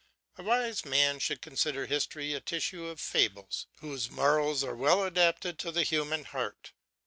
[0.35, 5.59] A wise man should consider history a tissue of fables whose morals are well adapted
[5.59, 6.71] to the human heart.